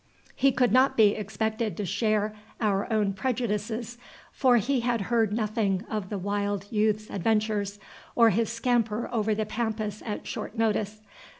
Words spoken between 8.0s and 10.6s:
or his scamper over the Pampas at short